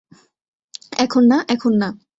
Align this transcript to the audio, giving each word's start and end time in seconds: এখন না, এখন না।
এখন 0.97 1.23
না, 1.25 1.37
এখন 1.47 1.73
না। 1.73 1.89